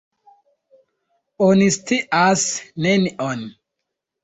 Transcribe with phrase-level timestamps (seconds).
[1.49, 2.47] Oni scias
[2.89, 3.47] nenion.